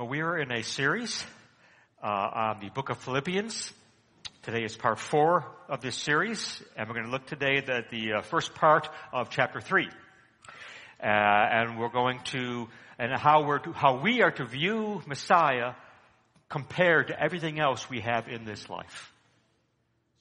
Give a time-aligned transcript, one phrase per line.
[0.00, 1.22] Well, we are in a series
[2.02, 3.70] uh, on the book of Philippians.
[4.40, 8.14] Today is part four of this series, and we're going to look today at the
[8.14, 9.90] uh, first part of chapter three.
[11.02, 12.66] Uh, and we're going to,
[12.98, 15.74] and how we're to, how we are to view Messiah
[16.48, 19.12] compared to everything else we have in this life.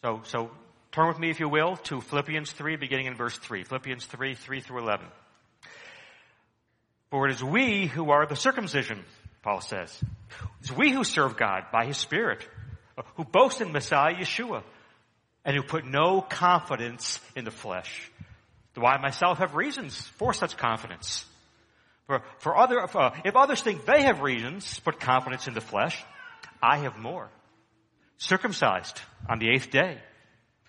[0.03, 0.51] So, so
[0.91, 3.63] turn with me, if you will, to Philippians 3, beginning in verse 3.
[3.63, 5.07] Philippians 3, 3 through 11.
[7.11, 9.05] For it is we who are the circumcision
[9.49, 9.99] Paul says.
[10.59, 12.47] It's we who serve God by His Spirit,
[13.15, 14.61] who boast in Messiah Yeshua,
[15.43, 18.11] and who put no confidence in the flesh.
[18.75, 21.25] Do I myself have reasons for such confidence?
[22.05, 25.99] For, for other, uh, if others think they have reasons put confidence in the flesh,
[26.61, 27.27] I have more.
[28.17, 29.97] Circumcised on the eighth day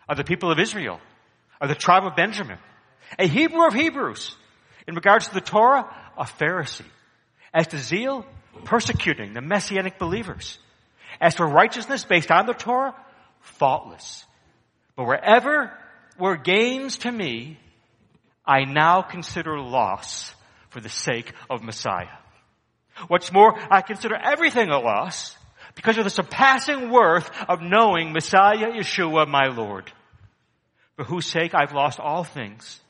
[0.09, 1.01] are the people of Israel,
[1.61, 2.57] are the tribe of Benjamin,
[3.19, 4.35] a Hebrew of Hebrews.
[4.89, 5.85] In regards to the Torah,
[6.17, 6.87] a Pharisee.
[7.53, 8.25] As to zeal,
[8.65, 10.59] persecuting the messianic believers.
[11.21, 12.95] As for righteousness based on the Torah,
[13.41, 14.25] faultless.
[14.97, 15.73] But wherever
[16.19, 17.59] were gains to me,
[18.47, 20.35] I now consider loss
[20.71, 22.07] for the sake of Messiah.
[23.09, 25.37] What's more, I consider everything a loss
[25.75, 29.91] because of the surpassing worth of knowing Messiah Yeshua, my Lord,
[30.97, 32.81] for whose sake I've lost all things.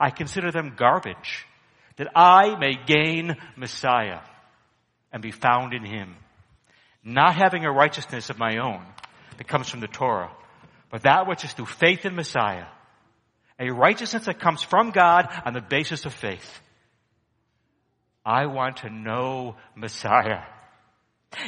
[0.00, 1.46] I consider them garbage
[1.96, 4.20] that I may gain Messiah
[5.12, 6.16] and be found in Him.
[7.04, 8.84] Not having a righteousness of my own
[9.36, 10.30] that comes from the Torah,
[10.90, 12.66] but that which is through faith in Messiah.
[13.58, 16.60] A righteousness that comes from God on the basis of faith.
[18.24, 20.42] I want to know Messiah.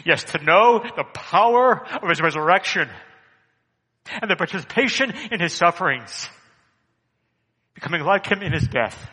[0.05, 2.89] Yes, to know the power of His resurrection
[4.07, 6.29] and the participation in His sufferings.
[7.75, 9.11] Becoming like Him in His death.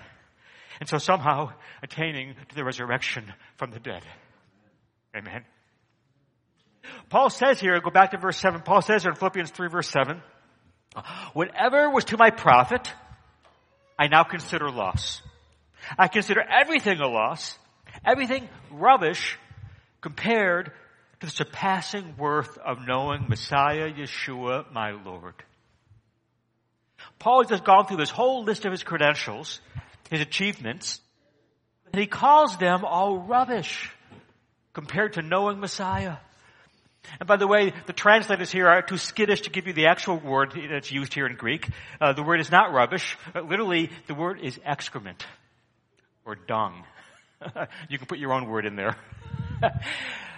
[0.80, 1.52] And so somehow
[1.84, 4.04] attaining to the resurrection from the dead.
[5.16, 5.44] Amen.
[7.10, 9.90] Paul says here, go back to verse 7, Paul says here in Philippians 3 verse
[9.90, 10.22] 7,
[11.34, 12.92] whatever was to my profit,
[14.00, 15.22] I now consider loss.
[15.98, 17.58] I consider everything a loss,
[18.06, 19.38] everything rubbish
[20.00, 20.72] compared
[21.20, 25.36] to the surpassing worth of knowing Messiah Yeshua, my Lord.
[27.20, 29.60] Paul has just gone through this whole list of his credentials,
[30.10, 31.00] his achievements,
[31.92, 33.92] and he calls them all rubbish
[34.74, 36.18] compared to knowing Messiah.
[37.20, 40.18] And by the way, the translators here are too skittish to give you the actual
[40.18, 41.68] word that's used here in Greek.
[42.00, 43.18] Uh, the word is not rubbish.
[43.36, 45.26] Literally, the word is excrement
[46.26, 46.84] or dung.
[47.90, 48.96] you can put your own word in there.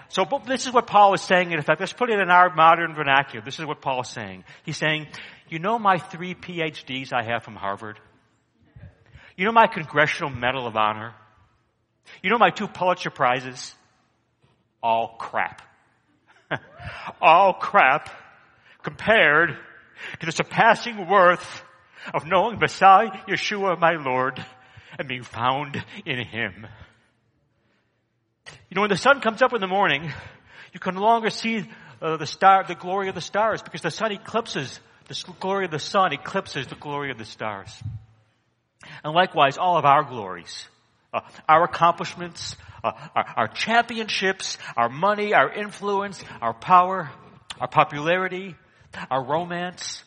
[0.09, 1.79] so this is what Paul is saying in effect.
[1.79, 3.43] Let's put it in our modern vernacular.
[3.43, 4.45] This is what Paul is saying.
[4.63, 5.07] He's saying,
[5.49, 7.99] you know my three PhDs I have from Harvard?
[9.35, 11.13] You know my Congressional Medal of Honor?
[12.21, 13.73] You know my two Pulitzer Prizes?
[14.83, 15.61] All crap.
[17.21, 18.09] all crap
[18.83, 19.57] compared
[20.19, 21.63] to the surpassing worth
[22.13, 24.45] of knowing Messiah, Yeshua, my Lord,
[24.99, 26.67] and being found in Him.
[28.69, 30.11] You know, when the sun comes up in the morning,
[30.73, 31.65] you can no longer see
[32.01, 35.71] uh, the star, the glory of the stars, because the sun eclipses, the glory of
[35.71, 37.73] the sun eclipses the glory of the stars.
[39.03, 40.67] And likewise, all of our glories,
[41.13, 47.09] uh, our accomplishments, our, our championships, our money, our influence, our power,
[47.59, 48.55] our popularity,
[49.09, 50.03] our romance,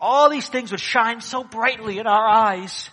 [0.00, 2.90] all these things would shine so brightly in our eyes.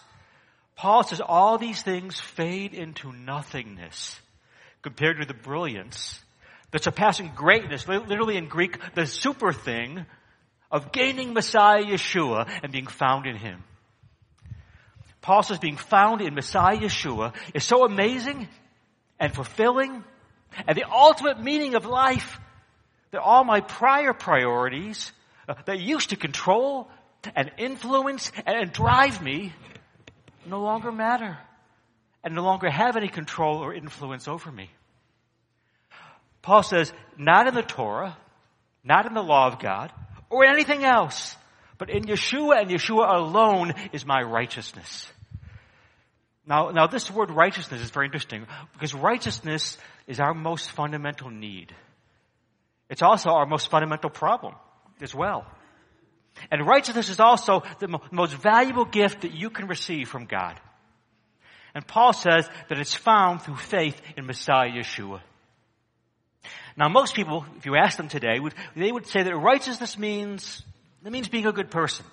[0.75, 4.19] Paul says all these things fade into nothingness
[4.81, 6.19] compared to the brilliance,
[6.71, 10.05] the surpassing greatness, literally in Greek, the super thing
[10.71, 13.63] of gaining Messiah Yeshua and being found in Him.
[15.21, 18.47] Paul says being found in Messiah Yeshua is so amazing
[19.21, 20.03] and fulfilling
[20.67, 22.39] and the ultimate meaning of life
[23.11, 25.13] that all my prior priorities
[25.47, 26.89] uh, that used to control
[27.35, 29.53] and influence and drive me
[30.45, 31.37] no longer matter
[32.23, 34.69] and no longer have any control or influence over me.
[36.41, 38.17] Paul says, not in the Torah,
[38.83, 39.91] not in the law of God,
[40.31, 41.35] or anything else,
[41.77, 45.07] but in Yeshua and Yeshua alone is my righteousness.
[46.51, 51.73] Now, now this word righteousness is very interesting because righteousness is our most fundamental need.
[52.89, 54.55] It's also our most fundamental problem
[54.99, 55.45] as well.
[56.51, 60.59] And righteousness is also the mo- most valuable gift that you can receive from God.
[61.73, 65.21] And Paul says that it's found through faith in Messiah Yeshua.
[66.75, 70.61] Now most people, if you ask them today, would, they would say that righteousness means,
[71.05, 72.05] it means being a good person,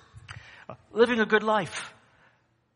[0.93, 1.93] living a good life.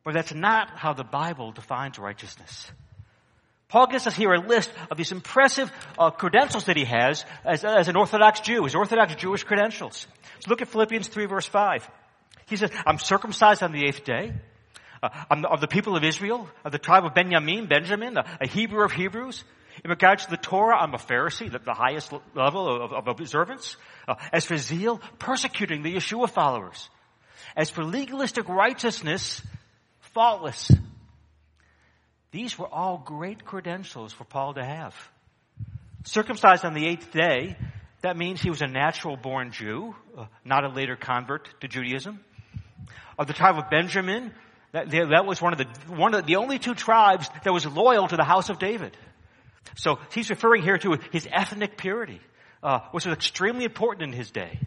[0.04, 2.70] But that's not how the Bible defines righteousness.
[3.70, 7.66] Paul gives us here a list of these impressive uh, credentials that he has as,
[7.66, 10.06] as an Orthodox Jew, his Orthodox Jewish credentials.
[10.42, 11.90] So look at Philippians 3 verse 5.
[12.46, 14.34] He says, I'm circumcised on the eighth day.
[15.02, 18.48] Uh, I'm of the people of Israel, of the tribe of Benjamin, Benjamin, a, a
[18.48, 19.44] Hebrew of Hebrews.
[19.84, 23.76] In regards to the Torah, I'm a Pharisee, the, the highest level of, of observance.
[24.08, 26.90] Uh, as for zeal, persecuting the Yeshua followers.
[27.56, 29.42] As for legalistic righteousness,
[30.14, 30.72] faultless.
[32.32, 34.96] These were all great credentials for Paul to have.
[36.06, 37.56] Circumcised on the eighth day,
[38.02, 42.20] that means he was a natural born Jew, uh, not a later convert to Judaism.
[43.18, 44.34] Of the tribe of Benjamin,
[44.72, 48.08] that, that was one of the, one of the only two tribes that was loyal
[48.08, 48.98] to the house of David.
[49.76, 52.20] So he's referring here to his ethnic purity,
[52.62, 54.60] uh, which was extremely important in his day.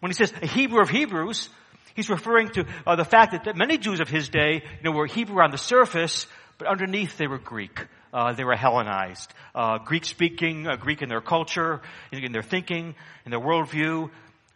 [0.00, 1.48] When he says a Hebrew of Hebrews,
[1.94, 4.92] he's referring to uh, the fact that, that many Jews of his day, you know,
[4.92, 6.26] were Hebrew on the surface,
[6.58, 7.86] but underneath they were Greek.
[8.12, 12.42] Uh, they were Hellenized, uh, Greek speaking, uh, Greek in their culture, in, in, their
[12.42, 12.94] thinking,
[13.26, 14.10] in their worldview.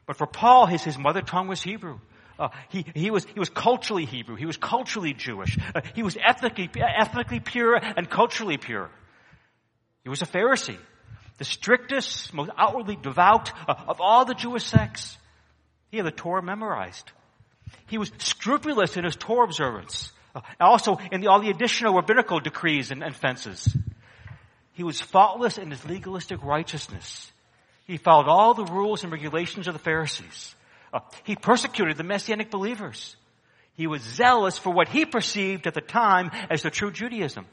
[0.06, 1.99] But for Paul, his, his mother tongue was Hebrew.
[2.38, 4.37] Uh, he, he, was, he was culturally Hebrew.
[4.37, 5.58] He was culturally Jewish.
[5.75, 8.90] Uh, he was ethnically, ethnically pure and culturally pure.
[10.02, 10.79] He was a Pharisee,
[11.38, 15.17] the strictest, most outwardly devout of all the Jewish sects.
[15.90, 17.12] He had the Torah memorized.
[17.86, 20.12] He was scrupulous in his Torah observance.
[20.34, 23.76] Uh, also in the, all the additional rabbinical decrees and, and fences.
[24.72, 27.30] He was faultless in his legalistic righteousness.
[27.86, 30.54] He followed all the rules and regulations of the Pharisees.
[30.92, 33.16] Uh, he persecuted the Messianic believers.
[33.74, 37.46] He was zealous for what he perceived at the time as the true Judaism.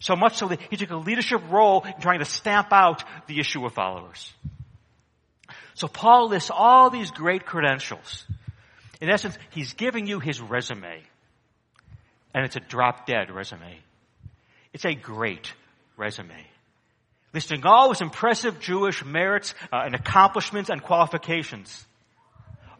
[0.00, 3.36] So much so that he took a leadership role in trying to stamp out the
[3.36, 4.32] Yeshua followers.
[5.74, 8.24] So Paul lists all these great credentials.
[9.02, 11.02] In essence, he's giving you his resume.
[12.32, 13.80] And it's a drop dead resume.
[14.72, 15.52] It's a great
[15.96, 16.46] resume.
[17.34, 21.84] Listing all his impressive Jewish merits uh, and accomplishments and qualifications.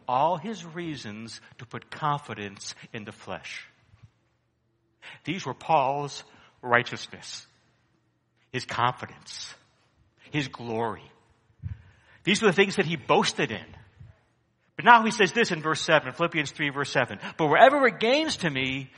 [0.07, 3.67] All his reasons to put confidence in the flesh.
[5.25, 6.23] These were Paul's
[6.63, 7.45] righteousness,
[8.53, 9.53] his confidence,
[10.31, 11.11] his glory.
[12.23, 13.67] These were the things that he boasted in.
[14.83, 17.21] But now he says this in verse 7, Philippians 3 verse 7.
[17.37, 18.91] But wherever it gains to me,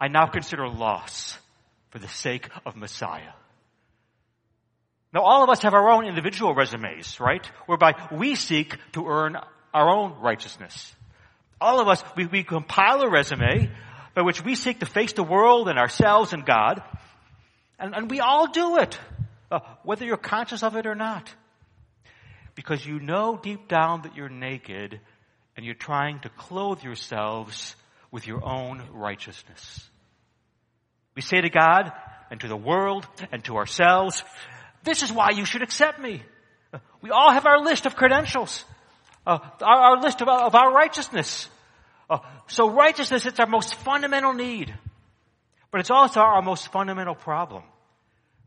[0.00, 1.36] I now consider loss
[1.90, 3.32] for the sake of Messiah.
[5.12, 7.44] Now all of us have our own individual resumes, right?
[7.66, 9.36] Whereby we seek to earn
[9.74, 10.94] our own righteousness.
[11.60, 13.68] All of us, we, we compile a resume
[14.14, 16.84] by which we seek to face the world and ourselves and God.
[17.80, 18.96] And, and we all do it,
[19.50, 21.34] uh, whether you're conscious of it or not.
[22.54, 25.00] Because you know deep down that you're naked
[25.56, 27.74] and you're trying to clothe yourselves
[28.10, 29.88] with your own righteousness.
[31.14, 31.92] We say to God
[32.30, 34.22] and to the world and to ourselves,
[34.84, 36.22] this is why you should accept me.
[37.02, 38.64] We all have our list of credentials,
[39.26, 41.48] uh, our, our, list of, of our righteousness.
[42.08, 44.74] Uh, so righteousness, it's our most fundamental need.
[45.70, 47.62] But it's also our most fundamental problem.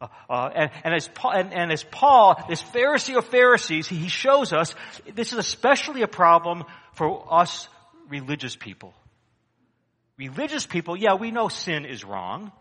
[0.04, 4.10] Uh, uh, and, and, as Paul, and, and, as Paul, this Pharisee of Pharisees, he,
[4.10, 4.76] shows us
[5.16, 7.70] this is especially a problem for us
[8.10, 8.94] religious people.
[10.18, 12.52] Religious people, yeah, we know sin is wrong,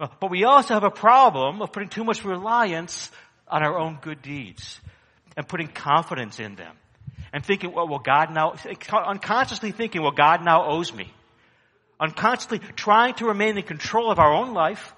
[0.00, 3.10] uh, but we also have a problem of putting too much reliance
[3.46, 4.80] on our own good deeds
[5.36, 6.76] and putting confidence in them
[7.32, 8.56] and thinking, well, well, God now,
[9.06, 11.12] unconsciously thinking, well, God now owes me.
[12.00, 14.92] Unconsciously trying to remain in control of our own life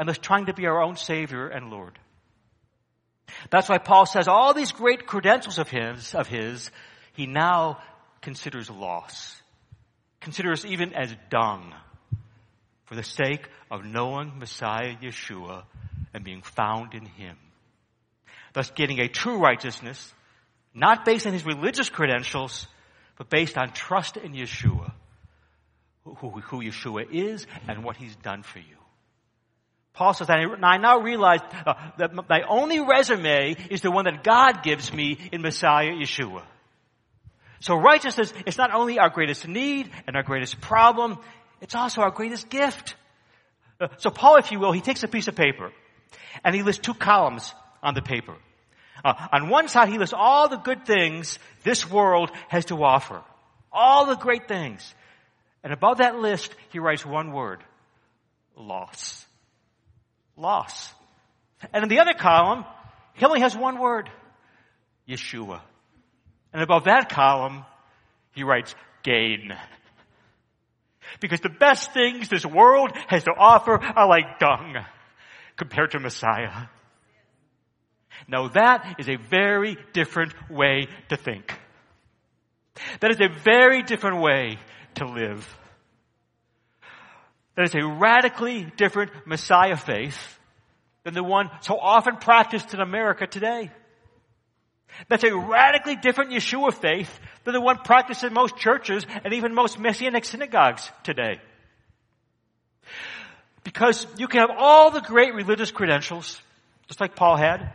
[0.00, 1.96] and thus trying to be our own Savior and Lord.
[3.50, 6.72] That's why Paul says all these great credentials of his, of his,
[7.12, 7.78] he now
[8.20, 9.40] considers loss
[10.20, 11.72] considers even as dung
[12.84, 15.64] for the sake of knowing Messiah Yeshua
[16.12, 17.36] and being found in Him.
[18.52, 20.12] Thus getting a true righteousness,
[20.74, 22.66] not based on his religious credentials,
[23.16, 24.92] but based on trust in Yeshua,
[26.04, 28.79] who, who Yeshua is and what He's done for you.
[29.92, 34.22] Paul says, and I now realize uh, that my only resume is the one that
[34.22, 36.42] God gives me in Messiah Yeshua.
[37.60, 41.18] So righteousness is not only our greatest need and our greatest problem,
[41.60, 42.94] it's also our greatest gift.
[43.78, 45.70] Uh, so Paul, if you will, he takes a piece of paper
[46.44, 48.34] and he lists two columns on the paper.
[49.04, 53.22] Uh, on one side, he lists all the good things this world has to offer.
[53.72, 54.94] All the great things.
[55.62, 57.62] And above that list, he writes one word.
[58.56, 59.26] Loss.
[60.40, 60.92] Loss.
[61.72, 62.64] And in the other column,
[63.14, 64.08] he only has one word.
[65.08, 65.60] Yeshua.
[66.52, 67.64] And above that column,
[68.32, 69.52] he writes gain.
[71.20, 74.76] Because the best things this world has to offer are like dung.
[75.60, 76.68] compared to Messiah.
[78.26, 81.52] Now that is a very different way to think.
[83.00, 84.56] That is a very different way
[84.94, 85.59] to live.
[87.56, 90.38] That is a radically different Messiah faith
[91.04, 93.70] than the one so often practiced in America today.
[95.08, 97.10] That's a radically different Yeshua faith
[97.44, 101.40] than the one practiced in most churches and even most Messianic synagogues today.
[103.62, 106.40] Because you can have all the great religious credentials,
[106.88, 107.72] just like Paul had,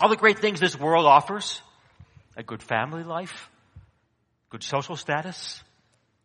[0.00, 1.60] all the great things this world offers,
[2.36, 3.48] a good family life,
[4.50, 5.62] good social status,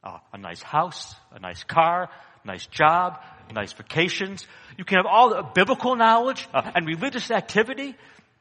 [0.03, 2.09] uh, a nice house, a nice car,
[2.45, 3.19] nice job,
[3.53, 4.47] nice vacations.
[4.77, 7.95] You can have all the biblical knowledge uh, and religious activity.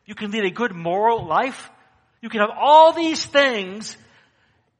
[0.07, 1.71] You can lead a good moral life.
[2.21, 3.97] You can have all these things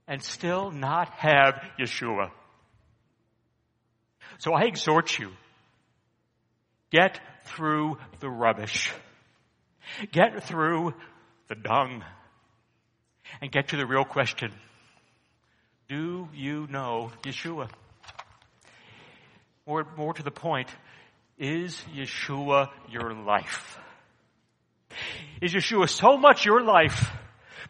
[0.07, 2.31] and still not have Yeshua.
[4.39, 5.31] So I exhort you,
[6.91, 8.93] get through the rubbish.
[10.12, 10.95] Get through
[11.49, 12.05] the dung
[13.41, 14.53] and get to the real question.
[15.89, 17.69] Do you know Yeshua?
[19.71, 20.69] More, more to the point,
[21.39, 23.79] is Yeshua your life?
[25.41, 27.09] Is Yeshua so much your life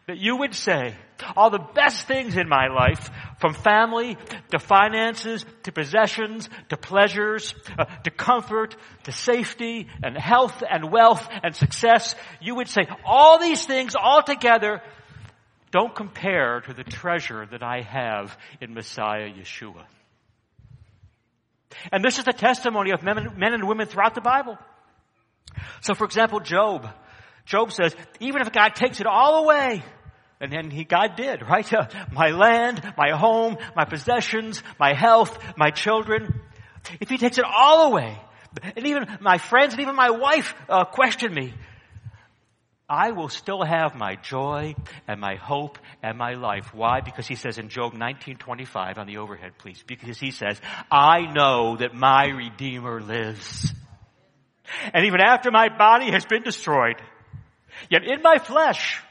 [0.07, 0.95] that you would say,
[1.35, 4.17] all the best things in my life, from family
[4.49, 11.29] to finances to possessions to pleasures uh, to comfort to safety and health and wealth
[11.43, 14.81] and success, you would say, all these things all together
[15.69, 19.85] don't compare to the treasure that I have in Messiah Yeshua.
[21.91, 24.57] And this is the testimony of men, men and women throughout the Bible.
[25.81, 26.87] So for example, Job.
[27.45, 29.83] Job says, even if God takes it all away,
[30.39, 31.69] and then he, God did, right?
[32.11, 36.41] My land, my home, my possessions, my health, my children.
[36.99, 38.19] If he takes it all away,
[38.75, 41.53] and even my friends and even my wife uh, question me,
[42.91, 44.75] I will still have my joy
[45.07, 46.73] and my hope and my life.
[46.73, 46.99] Why?
[46.99, 49.81] Because he says in Job 19:25 on the overhead, please.
[49.81, 50.59] Because he says,
[50.91, 53.73] "I know that my Redeemer lives."
[54.93, 57.01] And even after my body has been destroyed,
[57.89, 59.01] yet in my flesh,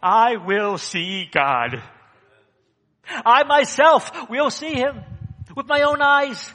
[0.00, 1.82] I will see God.
[3.26, 5.02] I myself will see Him
[5.56, 6.54] with my own eyes.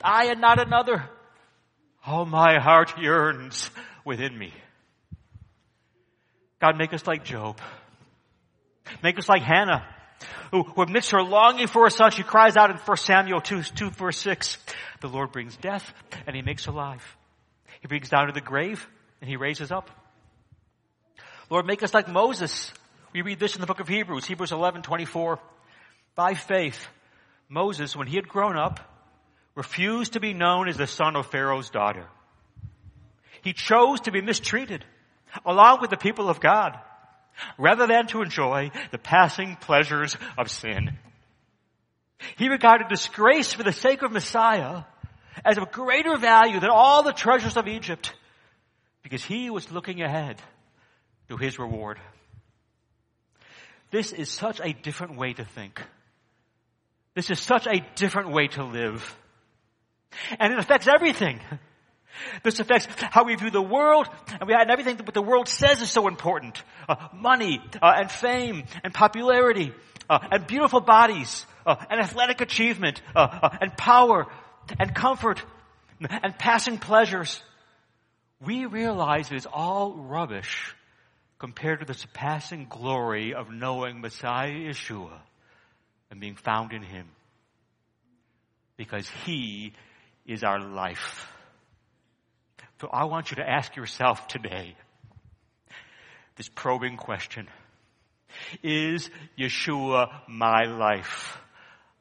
[0.00, 1.10] I and not another.
[2.06, 3.68] Oh, my heart yearns
[4.04, 4.54] within me.
[6.60, 7.60] God, make us like Job.
[9.02, 9.86] Make us like Hannah,
[10.50, 12.10] who, who admits her longing for a son.
[12.10, 14.58] She cries out in 1 Samuel 2, 2 verse 6.
[15.00, 15.92] The Lord brings death
[16.26, 17.02] and He makes alive.
[17.80, 18.86] He brings down to the grave
[19.20, 19.90] and He raises up.
[21.50, 22.72] Lord, make us like Moses.
[23.12, 25.38] We read this in the book of Hebrews, Hebrews 11, 24.
[26.14, 26.86] By faith,
[27.48, 28.80] Moses, when he had grown up,
[29.54, 32.08] refused to be known as the son of Pharaoh's daughter.
[33.42, 34.84] He chose to be mistreated
[35.44, 36.78] along with the people of God,
[37.58, 40.98] rather than to enjoy the passing pleasures of sin.
[42.36, 44.82] He regarded disgrace for the sake of Messiah
[45.44, 48.14] as of greater value than all the treasures of Egypt
[49.02, 50.40] because he was looking ahead
[51.28, 51.98] to his reward.
[53.90, 55.80] This is such a different way to think.
[57.14, 59.16] This is such a different way to live.
[60.38, 61.40] And it affects everything.
[62.42, 64.08] This affects how we view the world
[64.40, 66.62] and, we, and everything that the world says is so important.
[66.88, 69.72] Uh, money uh, and fame and popularity
[70.08, 74.26] uh, and beautiful bodies uh, and athletic achievement uh, uh, and power
[74.78, 75.42] and comfort
[76.00, 77.42] and passing pleasures.
[78.44, 80.74] We realize it is all rubbish
[81.38, 85.18] compared to the surpassing glory of knowing Messiah Yeshua
[86.10, 87.06] and being found in Him.
[88.76, 89.72] Because He
[90.26, 91.28] is our life.
[92.84, 94.76] So I want you to ask yourself today
[96.36, 97.48] this probing question.
[98.62, 101.38] Is Yeshua my life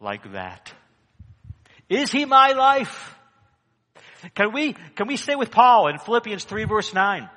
[0.01, 0.73] like that?
[1.87, 3.15] Is he my life?
[4.35, 7.29] Can we, can we stay with Paul in Philippians 3 verse 9?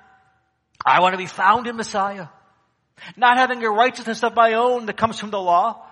[0.84, 2.26] I want to be found in Messiah.
[3.16, 5.86] Not having a righteousness of my own that comes from the law,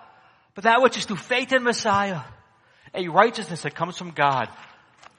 [0.56, 2.22] but that which is through faith in Messiah.
[2.94, 4.48] A righteousness that comes from God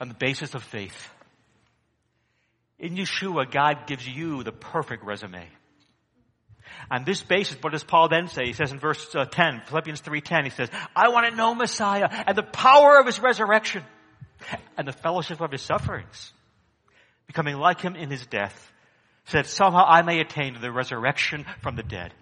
[0.02, 1.14] on the basis of faith.
[2.78, 5.48] In Yeshua, God gives you the perfect resume.
[6.90, 8.46] On this basis, what does Paul then say?
[8.46, 12.08] He says in verse uh, 10, Philippians 3.10, he says, I want to know Messiah
[12.10, 13.82] and the power of his resurrection
[14.76, 16.32] and the fellowship of his sufferings,
[17.26, 18.72] becoming like him in his death,
[19.26, 22.12] so that somehow I may attain to the resurrection from the dead.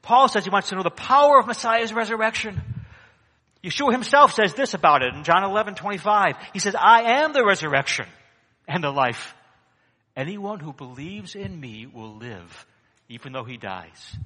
[0.00, 2.60] Paul says he wants to know the power of Messiah's resurrection.
[3.62, 6.34] Yeshua himself says this about it in John 11, 25.
[6.52, 8.06] He says, I am the resurrection
[8.72, 9.34] and the life.
[10.16, 12.66] Anyone who believes in me will live,
[13.08, 14.16] even though he dies.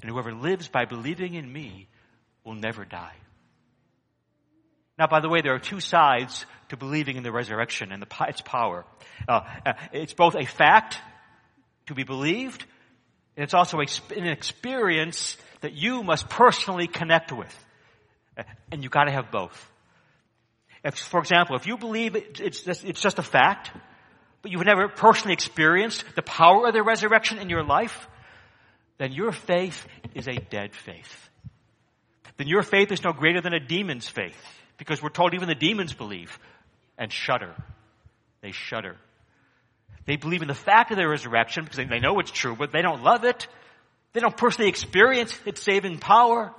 [0.00, 1.88] And whoever lives by believing in me
[2.44, 3.14] will never die.
[4.98, 8.26] Now, by the way, there are two sides to believing in the resurrection and the,
[8.28, 8.84] its power.
[9.28, 10.98] Uh, uh, it's both a fact
[11.86, 12.64] to be believed,
[13.36, 17.66] and it's also an experience that you must personally connect with.
[18.36, 19.71] Uh, and you've got to have both.
[20.84, 23.70] If, for example, if you believe it's it's just a fact,
[24.42, 28.08] but you've never personally experienced the power of the resurrection in your life,
[28.98, 31.28] then your faith is a dead faith.
[32.36, 34.36] Then your faith is no greater than a demon's faith,
[34.78, 36.36] because we're told even the demons believe
[36.98, 37.54] and shudder.
[38.40, 38.96] They shudder.
[40.04, 42.82] They believe in the fact of the resurrection because they know it's true, but they
[42.82, 43.46] don't love it.
[44.14, 46.52] They don't personally experience its saving power.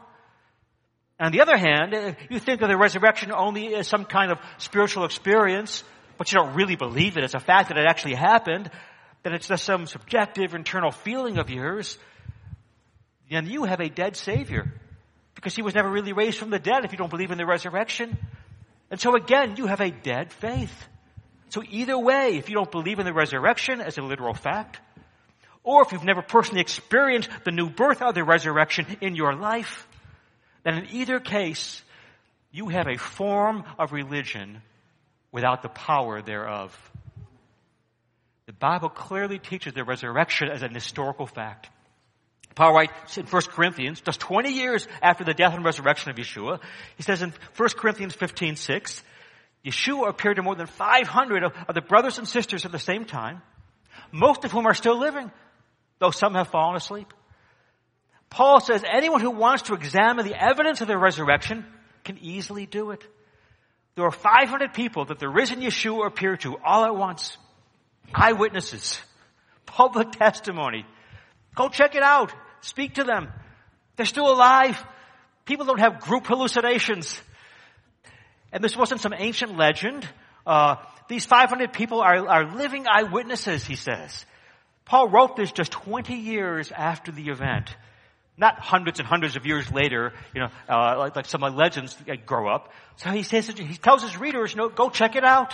[1.19, 4.39] On the other hand, uh, you think of the resurrection only as some kind of
[4.57, 5.83] spiritual experience,
[6.17, 8.69] but you don't really believe it as a fact that it actually happened,
[9.23, 11.97] that it's just some subjective internal feeling of yours,
[13.29, 14.71] then you have a dead Savior.
[15.35, 17.45] Because he was never really raised from the dead if you don't believe in the
[17.45, 18.17] resurrection.
[18.91, 20.87] And so again, you have a dead faith.
[21.49, 24.79] So either way, if you don't believe in the resurrection as a literal fact,
[25.63, 29.87] or if you've never personally experienced the new birth of the resurrection in your life,
[30.63, 31.81] then in either case,
[32.51, 34.61] you have a form of religion
[35.31, 36.77] without the power thereof.
[38.45, 41.69] The Bible clearly teaches the resurrection as an historical fact.
[42.55, 46.59] Paul writes in 1 Corinthians, just 20 years after the death and resurrection of Yeshua,
[46.97, 49.03] he says in 1 Corinthians 15, 6,
[49.65, 53.05] Yeshua appeared to more than 500 of, of the brothers and sisters at the same
[53.05, 53.41] time,
[54.11, 55.31] most of whom are still living,
[55.99, 57.11] though some have fallen asleep.
[58.33, 61.67] Paul says anyone who wants to examine the evidence of the resurrection
[62.03, 63.03] can easily do it.
[63.93, 67.37] There are 500 people that the risen Yeshua appeared to all at once.
[68.11, 68.99] Eyewitnesses.
[69.67, 70.83] Public testimony.
[71.53, 72.33] Go check it out.
[72.61, 73.31] Speak to them.
[73.97, 74.83] They're still alive.
[75.45, 77.21] People don't have group hallucinations.
[78.51, 80.09] And this wasn't some ancient legend.
[80.43, 84.25] Uh, these 500 people are, are living eyewitnesses, he says.
[84.85, 87.75] Paul wrote this just 20 years after the event
[88.37, 92.47] not hundreds and hundreds of years later, you know, uh, like, like some legends grow
[92.53, 92.71] up.
[92.97, 95.53] So he says, he tells his readers, no, go check it out.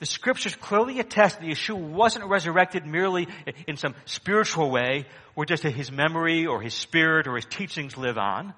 [0.00, 3.28] The scriptures clearly attest that Yeshua wasn't resurrected merely
[3.66, 8.16] in some spiritual way, where just his memory or his spirit or his teachings live
[8.16, 8.54] on.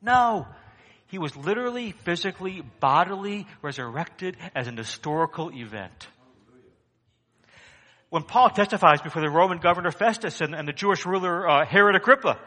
[0.00, 0.46] No.
[1.08, 6.08] He was literally, physically, bodily resurrected as an historical event
[8.10, 11.96] when Paul testifies before the Roman governor Festus and, and the Jewish ruler uh, Herod
[11.96, 12.38] Agrippa,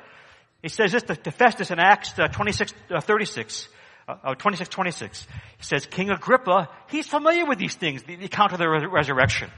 [0.61, 3.67] he says this to, to Festus in Acts uh, 26, uh, 36,
[4.07, 5.27] uh, 26, 26.
[5.57, 8.85] He says, King Agrippa, he's familiar with these things, the, the account of the re-
[8.85, 9.49] resurrection.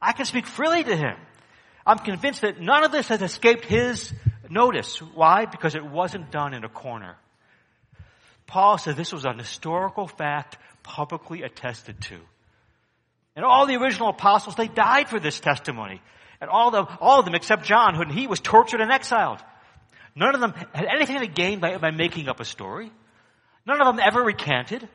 [0.00, 1.16] I can speak freely to him.
[1.86, 4.12] I'm convinced that none of this has escaped his
[4.48, 4.98] notice.
[4.98, 5.46] Why?
[5.46, 7.16] Because it wasn't done in a corner.
[8.46, 12.20] Paul said this was an historical fact publicly attested to.
[13.36, 16.00] And all the original apostles, they died for this testimony.
[16.40, 19.38] And all, the, all of them except John, when he was tortured and exiled.
[20.14, 22.92] None of them had anything to gain by, by making up a story.
[23.66, 24.88] None of them ever recanted.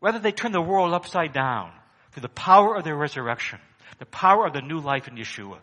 [0.00, 1.72] Rather, they turned the world upside down
[2.12, 3.58] through the power of their resurrection,
[3.98, 5.58] the power of the new life in Yeshua.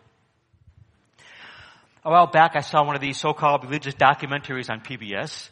[2.04, 5.48] A while back, I saw one of these so-called religious documentaries on PBS,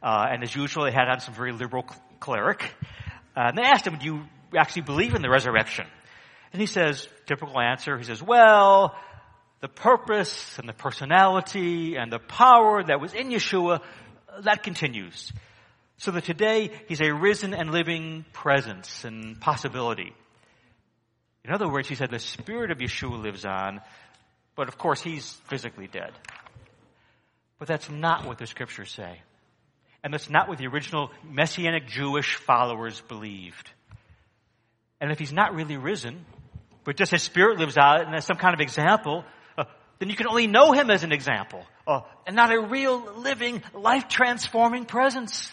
[0.00, 1.84] uh, and as usual, they had on some very liberal
[2.20, 2.62] cleric.
[3.36, 4.24] Uh, and they asked him, "Do you
[4.56, 5.86] actually believe in the resurrection?"
[6.52, 8.96] And he says, typical answer, he says, well,
[9.60, 13.80] the purpose and the personality and the power that was in Yeshua,
[14.42, 15.32] that continues.
[15.98, 20.14] So that today he's a risen and living presence and possibility.
[21.44, 23.80] In other words, he said the spirit of Yeshua lives on,
[24.54, 26.12] but of course he's physically dead.
[27.58, 29.22] But that's not what the scriptures say.
[30.04, 33.70] And that's not what the original Messianic Jewish followers believed.
[35.00, 36.24] And if he's not really risen,
[36.88, 39.22] but just his spirit lives out and as some kind of example,
[39.58, 39.64] uh,
[39.98, 43.62] then you can only know him as an example uh, and not a real living,
[43.74, 45.52] life transforming presence.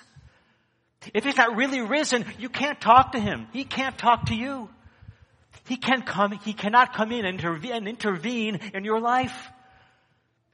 [1.14, 3.48] If he's not really risen, you can't talk to him.
[3.52, 4.70] He can't talk to you.
[5.68, 9.50] He can come, he cannot come in and intervene, and intervene in your life.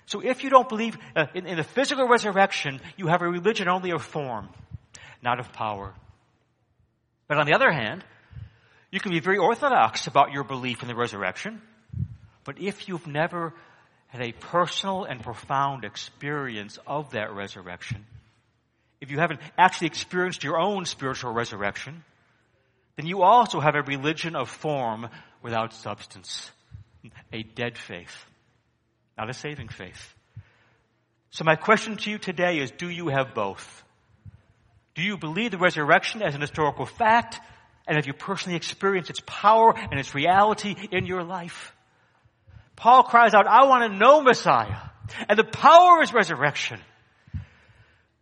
[0.07, 3.69] So if you don't believe uh, in, in the physical resurrection, you have a religion
[3.69, 4.49] only of form,
[5.21, 5.93] not of power.
[7.27, 8.03] But on the other hand,
[8.91, 11.61] you can be very orthodox about your belief in the resurrection,
[12.43, 13.53] but if you've never
[14.07, 18.05] had a personal and profound experience of that resurrection,
[18.99, 22.03] if you haven't actually experienced your own spiritual resurrection,
[22.97, 25.07] then you also have a religion of form
[25.41, 26.51] without substance.
[27.33, 28.25] A dead faith.
[29.17, 30.13] Not a saving faith.
[31.31, 33.83] So my question to you today is, do you have both?
[34.93, 37.39] Do you believe the resurrection as an historical fact?
[37.91, 41.75] And have you personally experienced its power and its reality in your life?
[42.77, 44.77] Paul cries out, I want to know Messiah
[45.27, 46.79] and the power of his resurrection.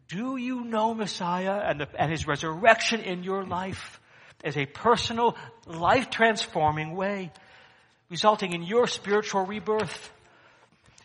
[0.08, 4.00] Do you know Messiah and, the, and his resurrection in your life
[4.44, 7.32] as a personal, life transforming way,
[8.10, 10.12] resulting in your spiritual rebirth?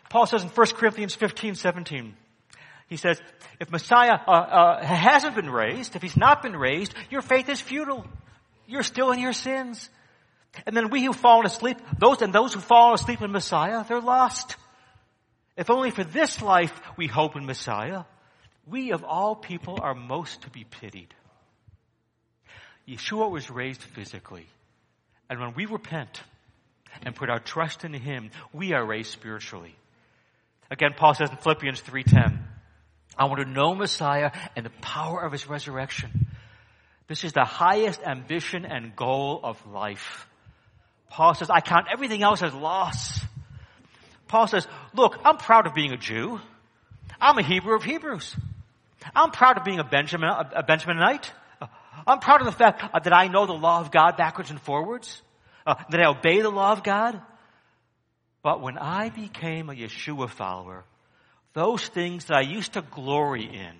[0.09, 2.15] Paul says in 1 Corinthians 15, 17,
[2.87, 3.21] he says,
[3.59, 7.61] if Messiah uh, uh, hasn't been raised, if he's not been raised, your faith is
[7.61, 8.07] futile.
[8.67, 9.89] You're still in your sins.
[10.65, 13.99] And then we who've fallen asleep, those and those who fall asleep in Messiah, they're
[13.99, 14.55] lost.
[15.57, 18.03] If only for this life we hope in Messiah,
[18.65, 21.13] we of all people are most to be pitied.
[22.87, 24.47] Yeshua was raised physically.
[25.29, 26.21] And when we repent
[27.03, 29.75] and put our trust in Him, we are raised spiritually.
[30.69, 32.39] Again, Paul says in Philippians 3.10,
[33.17, 36.27] I want to know Messiah and the power of His resurrection.
[37.07, 40.27] This is the highest ambition and goal of life.
[41.09, 43.19] Paul says, I count everything else as loss.
[44.27, 46.41] Paul says, look, I'm proud of being a Jew.
[47.21, 48.35] I'm a Hebrew of Hebrews.
[49.15, 51.29] I'm proud of being a Benjamin, a Benjaminite.
[52.07, 55.21] I'm proud of the fact that I know the law of God backwards and forwards.
[55.65, 57.19] Uh, that I obey the law of God.
[58.43, 60.83] But when I became a Yeshua follower,
[61.53, 63.73] those things that I used to glory in,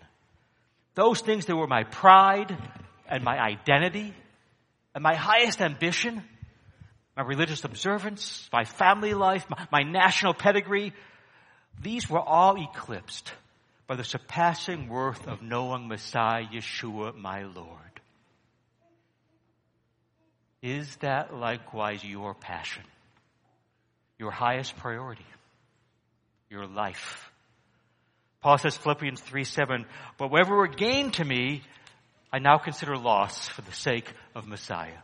[0.95, 2.57] those things that were my pride
[3.09, 4.13] and my identity
[4.93, 6.23] and my highest ambition,
[7.15, 10.93] my religious observance, my family life, my, my national pedigree,
[11.81, 13.33] these were all eclipsed
[13.87, 17.79] by the surpassing worth of knowing Messiah Yeshua, my Lord.
[20.61, 22.83] Is that likewise your passion?
[24.17, 25.25] Your highest priority?
[26.49, 27.29] Your life?
[28.41, 29.85] Paul says Philippians 3 7,
[30.17, 31.61] but whatever were gained to me,
[32.35, 34.99] I now consider loss for the sake of Messiah.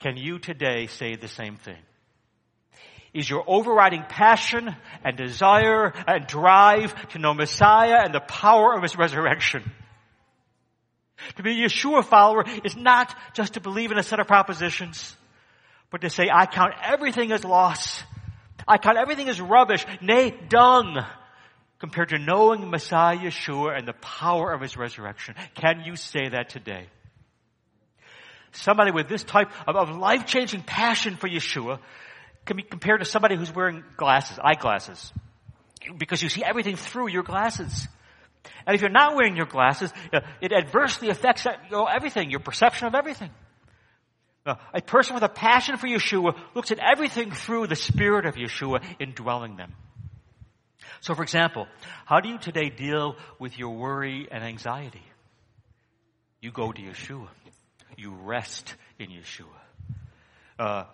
[0.00, 1.76] Can you today say the same thing?
[3.12, 8.82] Is your overriding passion and desire and drive to know Messiah and the power of
[8.82, 9.70] His resurrection?
[11.36, 15.14] To be a Yeshua follower is not just to believe in a set of propositions,
[15.90, 18.02] but to say, I count everything as loss.
[18.66, 21.04] I count everything as rubbish, nay, dung,
[21.78, 25.34] compared to knowing Messiah Yeshua and the power of his resurrection.
[25.54, 26.86] Can you say that today?
[28.52, 31.78] Somebody with this type of, of life-changing passion for Yeshua
[32.44, 35.12] can be compared to somebody who's wearing glasses, eyeglasses.
[35.98, 37.88] Because you see everything through your glasses.
[38.66, 42.86] And if you're not wearing your glasses, uh, it adversely affects know, everything, your perception
[42.86, 43.30] of everything.
[44.46, 48.34] Uh, a person with a passion for Yeshua looks at everything through the Spirit of
[48.34, 49.72] Yeshua indwelling them.
[51.00, 51.66] So for example,
[52.06, 55.02] how do you today deal with your worry and anxiety?
[56.40, 57.28] You go to Yeshua.
[57.96, 59.46] You rest in Yeshua.
[60.58, 60.84] Uh,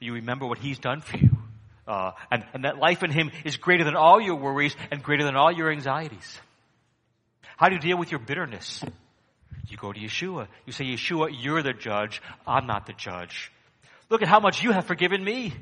[0.00, 1.30] you remember what He's done for you.
[1.86, 5.24] Uh, and, and that life in Him is greater than all your worries and greater
[5.24, 6.38] than all your anxieties.
[7.56, 8.84] How do you deal with your bitterness?
[9.68, 10.48] You go to Yeshua.
[10.66, 12.22] You say, Yeshua, you're the judge.
[12.46, 13.50] I'm not the judge.
[14.10, 15.54] Look at how much you have forgiven me.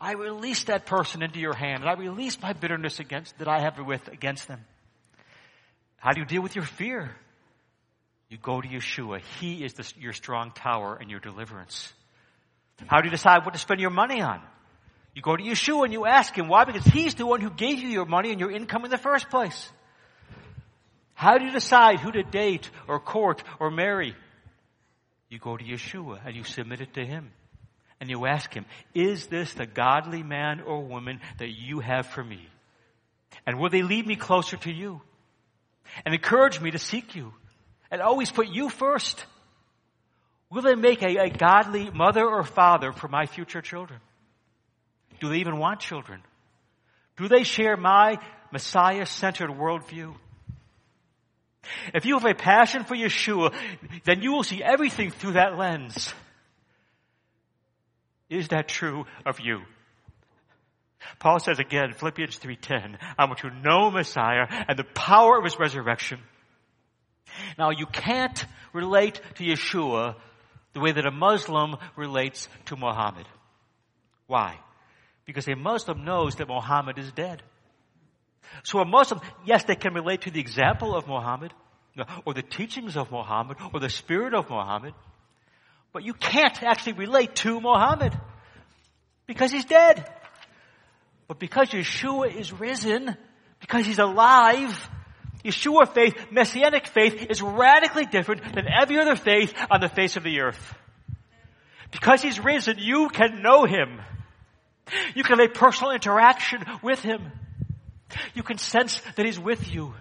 [0.00, 3.60] I release that person into your hand and I release my bitterness against, that I
[3.60, 4.64] have with against them.
[5.96, 7.14] How do you deal with your fear?
[8.28, 9.20] You go to Yeshua.
[9.40, 11.92] He is the, your strong tower and your deliverance.
[12.86, 14.40] How do you decide what to spend your money on?
[15.14, 16.48] You go to Yeshua and you ask Him.
[16.48, 16.64] Why?
[16.64, 19.30] Because He's the one who gave you your money and your income in the first
[19.30, 19.70] place.
[21.14, 24.16] How do you decide who to date or court or marry?
[25.28, 27.30] You go to Yeshua and you submit it to Him
[28.00, 32.22] and you ask him, is this the godly man or woman that you have for
[32.22, 32.46] me?
[33.46, 35.00] And will they lead me closer to you?
[36.04, 37.32] And encourage me to seek you?
[37.90, 39.24] And always put you first?
[40.50, 44.00] Will they make a, a godly mother or father for my future children?
[45.20, 46.20] Do they even want children?
[47.16, 48.18] Do they share my
[48.52, 50.14] Messiah-centered worldview?
[51.94, 53.54] If you have a passion for Yeshua,
[54.04, 56.12] then you will see everything through that lens.
[58.34, 59.60] Is that true of you?
[61.20, 65.44] Paul says again, Philippians 3.10, I want you to know Messiah and the power of
[65.44, 66.18] his resurrection.
[67.58, 70.16] Now you can't relate to Yeshua
[70.72, 73.26] the way that a Muslim relates to Muhammad.
[74.26, 74.58] Why?
[75.26, 77.42] Because a Muslim knows that Muhammad is dead.
[78.64, 81.52] So a Muslim, yes, they can relate to the example of Muhammad,
[82.24, 84.94] or the teachings of Muhammad, or the spirit of Muhammad,
[85.94, 88.12] But you can't actually relate to Muhammad
[89.26, 90.04] because he's dead.
[91.28, 93.16] But because Yeshua is risen,
[93.60, 94.90] because he's alive,
[95.44, 100.24] Yeshua faith, Messianic faith, is radically different than every other faith on the face of
[100.24, 100.74] the earth.
[101.92, 104.00] Because he's risen, you can know him.
[105.14, 107.30] You can have a personal interaction with him.
[108.34, 109.94] You can sense that he's with you.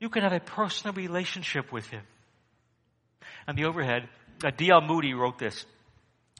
[0.00, 2.02] You can have a personal relationship with him.
[3.48, 4.08] On the overhead,
[4.56, 4.80] D.L.
[4.82, 5.64] Moody wrote this.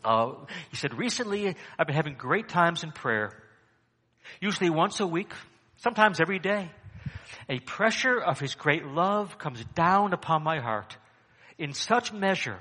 [0.05, 0.33] Uh,
[0.71, 3.33] he said, recently I've been having great times in prayer.
[4.41, 5.33] Usually once a week,
[5.77, 6.71] sometimes every day.
[7.49, 10.97] A pressure of his great love comes down upon my heart
[11.59, 12.59] in such measure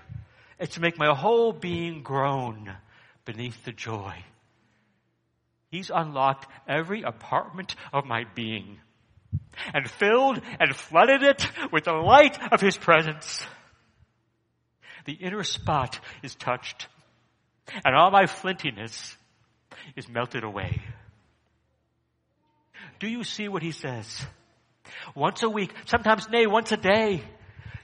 [0.60, 2.72] as to make my whole being groan
[3.26, 4.13] beneath the joy.
[5.70, 8.80] He's unlocked every apartment of my being
[9.74, 13.46] and filled and flooded it with the light of his presence.
[15.06, 16.88] The inner spot is touched
[17.86, 19.16] and all my flintiness
[19.96, 20.82] is melted away.
[23.00, 24.26] Do you see what he says?
[25.16, 27.24] Once a week, sometimes nay, once a day,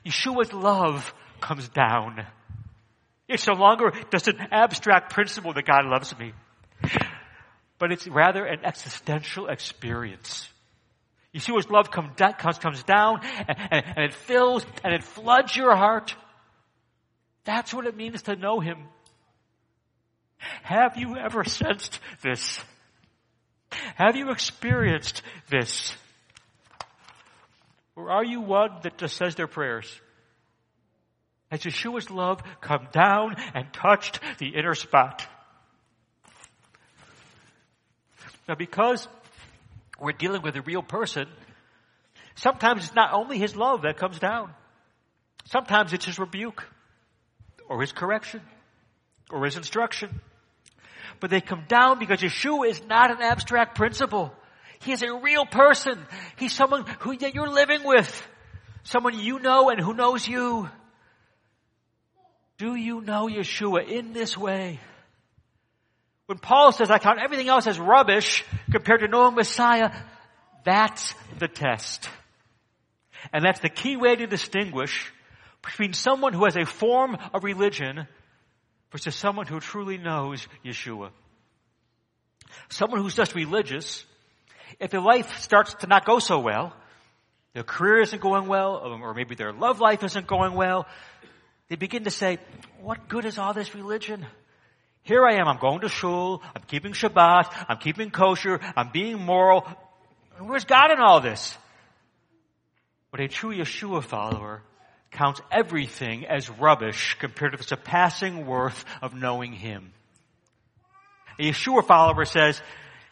[0.06, 2.26] Yeshua's love comes down.
[3.28, 6.34] It's no longer just an abstract principle that God loves me,
[7.78, 10.48] but it's rather an existential experience.
[11.34, 16.16] Yeshua's love come, comes, down and, and, and it fills and it floods your heart.
[17.48, 18.78] That's what it means to know Him.
[20.64, 22.60] Have you ever sensed this?
[23.96, 25.96] Have you experienced this?
[27.96, 29.90] Or are you one that just says their prayers?
[31.50, 35.26] Has Yeshua's love come down and touched the inner spot?
[38.50, 39.08] Now because
[40.02, 41.28] we're dealing with a real person,
[42.36, 44.54] sometimes it's not only his love that comes down.
[45.46, 46.68] Sometimes it's his rebuke,
[47.70, 48.42] or his correction,
[49.30, 50.22] or his instruction
[51.20, 54.32] but they come down because Yeshua is not an abstract principle.
[54.80, 56.06] He is a real person.
[56.38, 58.28] He's someone who you're living with.
[58.84, 60.70] Someone you know and who knows you.
[62.58, 64.80] Do you know Yeshua in this way?
[66.28, 69.92] When Paul says, I count everything else as rubbish compared to knowing Messiah,
[70.66, 72.10] that's the test.
[73.34, 75.12] And that's the key way to distinguish
[75.68, 78.08] between someone who has a form of religion
[78.92, 81.10] versus someone who truly knows Yeshua.
[82.70, 84.06] Someone who's just religious,
[84.80, 86.74] if their life starts to not go so well,
[87.54, 90.88] their career isn't going well, or maybe their love life isn't going well,
[91.68, 92.38] they begin to say,
[92.80, 94.26] what good is all this religion?
[95.04, 99.20] Here I am, I'm going to shul, I'm keeping Shabbat, I'm keeping kosher, I'm being
[99.20, 99.68] moral.
[100.40, 101.58] Where's God in all this?
[103.12, 104.62] But a true Yeshua follower
[105.12, 109.92] counts everything as rubbish compared to the surpassing worth of knowing Him.
[111.40, 112.62] A Yeshua follower says,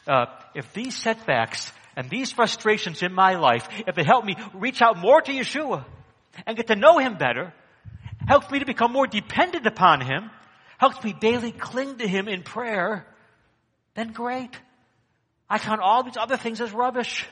[0.08, 4.81] uh, if these setbacks and these frustrations in my life, if they help me reach
[4.81, 5.86] out more to Yeshua
[6.45, 7.53] and get to know Him better,
[8.27, 10.29] helps me to become more dependent upon Him,
[10.77, 13.05] helps me daily cling to Him in prayer,
[13.95, 14.51] then great.
[15.49, 17.25] I count all these other things as rubbish.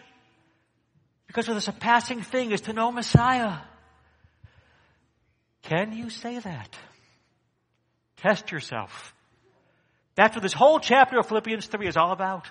[1.28, 3.58] Because of the surpassing thing is to know Messiah.
[5.63, 6.69] Can you say that?
[8.17, 9.13] Test yourself.
[10.15, 12.47] That's what this whole chapter of Philippians 3 is all about.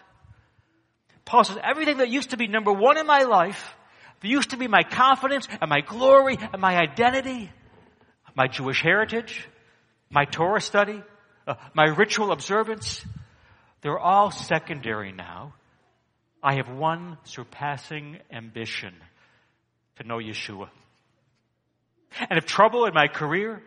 [1.24, 3.74] Paul says, everything that used to be number one in my life,
[4.20, 7.50] that used to be my confidence and my glory and my identity,
[8.34, 9.46] my Jewish heritage,
[10.10, 11.02] my Torah study,
[11.46, 13.04] uh, my ritual observance,
[13.82, 15.54] they're all secondary now.
[16.42, 18.94] I have one surpassing ambition
[19.96, 20.68] to know Yeshua.
[22.28, 23.62] And if trouble in my career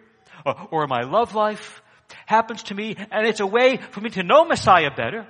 [0.45, 1.81] uh, or, or in my love life
[2.25, 5.27] happens to me and it's a way for me to know Messiah better,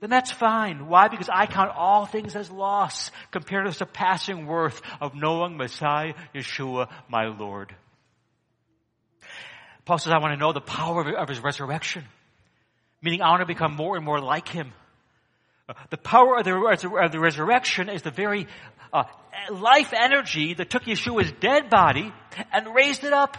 [0.00, 0.88] then that's fine.
[0.88, 1.08] Why?
[1.08, 6.14] Because I count all things as loss compared to the surpassing worth of knowing Messiah,
[6.34, 7.74] Yeshua, my Lord.
[9.84, 12.04] Paul says, I want to know the power of his resurrection.
[13.02, 14.72] Meaning I want to become more and more like him.
[15.90, 18.46] The power of the, of the resurrection is the very
[18.92, 19.04] uh,
[19.50, 22.12] life energy that took Yeshua's dead body
[22.52, 23.36] and raised it up.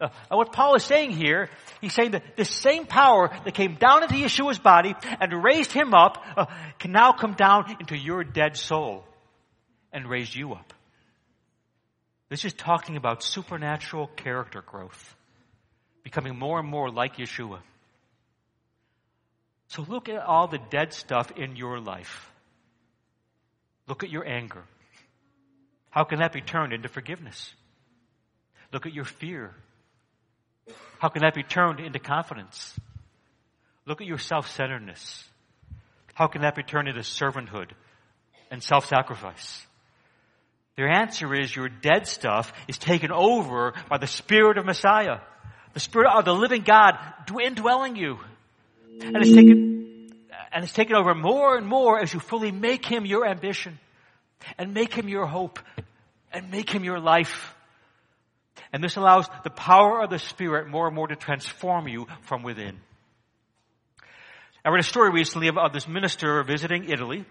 [0.00, 1.48] Uh, and what Paul is saying here,
[1.80, 5.94] he's saying that this same power that came down into Yeshua's body and raised him
[5.94, 6.46] up uh,
[6.78, 9.04] can now come down into your dead soul
[9.92, 10.72] and raise you up.
[12.28, 15.16] This is talking about supernatural character growth,
[16.02, 17.60] becoming more and more like Yeshua.
[19.72, 22.30] So look at all the dead stuff in your life.
[23.88, 24.64] Look at your anger.
[25.88, 27.54] How can that be turned into forgiveness?
[28.70, 29.54] Look at your fear.
[30.98, 32.78] How can that be turned into confidence?
[33.86, 35.24] Look at your self-centeredness.
[36.12, 37.70] How can that be turned into servanthood
[38.50, 39.66] and self-sacrifice?
[40.76, 45.20] Their answer is your dead stuff is taken over by the Spirit of Messiah.
[45.72, 46.98] The Spirit of the living God
[47.42, 48.18] indwelling you.
[49.00, 50.10] And it's taken,
[50.52, 53.78] and it's taken over more and more as you fully make Him your ambition
[54.58, 55.58] and make Him your hope
[56.32, 57.54] and make Him your life.
[58.72, 62.42] And this allows the power of the Spirit more and more to transform you from
[62.42, 62.80] within.
[64.64, 67.24] I read a story recently of, this minister visiting Italy.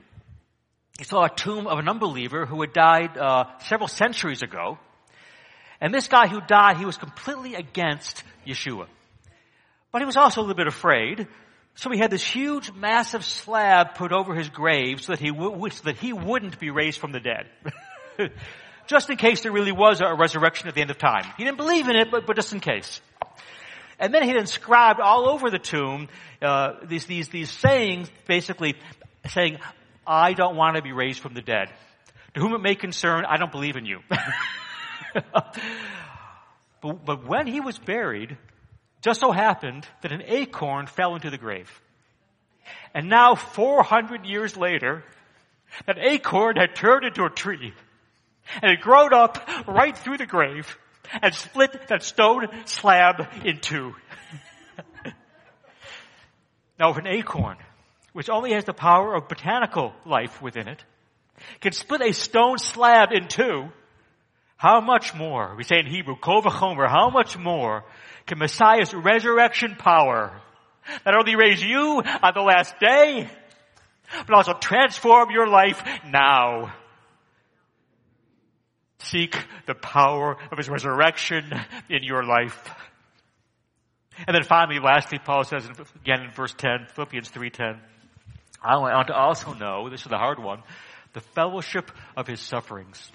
[0.97, 4.78] He saw a tomb of an unbeliever who had died uh, several centuries ago.
[5.80, 8.88] And this guy who died, he was completely against Yeshua.
[9.91, 11.28] But he was also a little bit afraid.
[11.75, 15.69] So he had this huge, massive slab put over his grave so that he, w-
[15.69, 17.47] so that he wouldn't be raised from the dead.
[18.88, 21.23] just in case there really was a resurrection at the end of time.
[21.38, 23.01] He didn't believe in it, but, but just in case.
[23.99, 26.10] And then he inscribed all over the tomb
[26.41, 28.75] uh, these, these, these sayings, basically
[29.29, 29.60] saying,
[30.05, 31.69] I don't want to be raised from the dead.
[32.34, 33.99] To whom it may concern, I don't believe in you.
[35.13, 38.38] but, but when he was buried,
[39.02, 41.70] just so happened that an acorn fell into the grave.
[42.94, 45.04] And now, 400 years later,
[45.86, 47.74] that acorn had turned into a tree.
[48.62, 50.78] And it growed up right through the grave
[51.22, 53.96] and split that stone slab in two.
[56.80, 57.58] now, if an acorn,
[58.14, 60.84] which only has the power of botanical life within it,
[61.60, 63.70] can split a stone slab in two,
[64.62, 67.84] how much more, we say in Hebrew, kol v'chomer, how much more
[68.28, 70.39] can Messiah's resurrection power
[71.04, 73.28] not only raise you on the last day,
[74.28, 76.76] but also transform your life now.
[79.00, 81.52] Seek the power of His resurrection
[81.89, 82.69] in your life.
[84.28, 87.80] And then finally, lastly, Paul says again in verse 10, Philippians 3.10,
[88.62, 90.62] I want to also know, this is the hard one,
[91.13, 93.12] the fellowship of His sufferings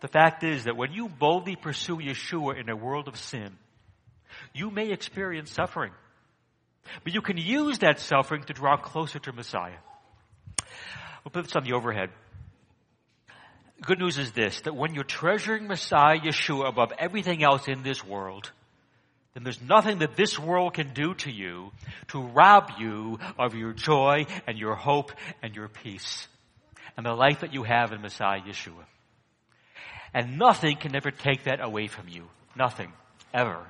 [0.00, 3.56] the fact is that when you boldly pursue Yeshua in a world of sin,
[4.52, 5.92] you may experience suffering.
[7.04, 9.78] But you can use that suffering to draw closer to Messiah.
[11.24, 12.10] We'll put this on the overhead.
[13.82, 18.04] Good news is this, that when you're treasuring Messiah Yeshua above everything else in this
[18.04, 18.50] world,
[19.34, 21.70] then there's nothing that this world can do to you
[22.08, 26.26] to rob you of your joy and your hope and your peace
[26.96, 28.84] and the life that you have in Messiah Yeshua.
[30.14, 32.24] And nothing can ever take that away from you.
[32.56, 32.92] Nothing.
[33.32, 33.64] Ever.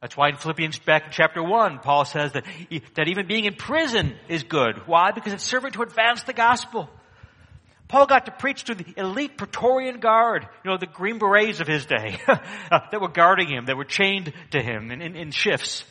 [0.00, 2.44] That's why in Philippians back in chapter 1, Paul says that,
[2.94, 4.86] that even being in prison is good.
[4.86, 5.10] Why?
[5.12, 6.88] Because it's serving to advance the gospel.
[7.86, 11.66] Paul got to preach to the elite Praetorian Guard, you know, the Green Berets of
[11.66, 12.38] his day, uh,
[12.70, 15.84] that were guarding him, that were chained to him in, in, in shifts.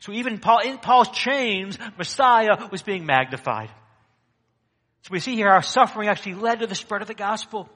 [0.00, 3.70] So even Paul, in Paul's chains, Messiah was being magnified.
[5.02, 7.68] So we see here our suffering actually led to the spread of the gospel.